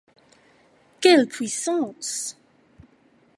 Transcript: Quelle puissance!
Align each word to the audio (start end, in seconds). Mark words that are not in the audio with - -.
Quelle 0.99 1.27
puissance! 1.27 2.35